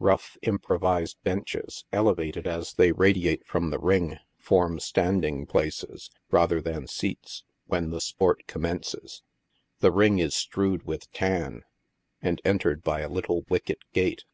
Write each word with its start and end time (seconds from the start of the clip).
Eough, 0.00 0.36
improvised 0.42 1.16
benches, 1.24 1.86
elevated 1.92 2.46
as 2.46 2.74
they 2.74 2.92
radi 2.92 3.26
ate 3.26 3.44
from 3.44 3.70
the 3.70 3.80
ring, 3.80 4.16
form 4.38 4.78
standing 4.78 5.44
places, 5.44 6.08
rather 6.30 6.60
than 6.60 6.84
scats, 6.86 7.42
when 7.66 7.90
the 7.90 8.00
sport 8.00 8.46
commences. 8.46 9.24
The 9.80 9.90
ring 9.90 10.20
is 10.20 10.36
strewed 10.36 10.84
with 10.84 11.10
tan, 11.10 11.64
and 12.22 12.40
entered 12.44 12.84
by 12.84 13.00
a 13.00 13.08
little 13.08 13.42
wicket 13.48 13.80
gate. 13.92 14.24